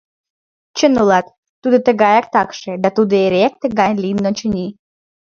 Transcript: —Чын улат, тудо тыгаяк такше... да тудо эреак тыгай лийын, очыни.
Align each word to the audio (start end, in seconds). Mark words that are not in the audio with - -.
—Чын 0.77 0.93
улат, 1.01 1.25
тудо 1.61 1.77
тыгаяк 1.85 2.25
такше... 2.35 2.71
да 2.83 2.89
тудо 2.97 3.13
эреак 3.25 3.53
тыгай 3.61 3.91
лийын, 4.01 4.25
очыни. 4.29 4.67